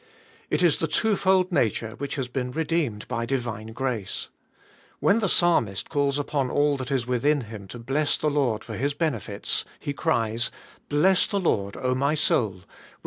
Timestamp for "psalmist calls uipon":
5.29-6.51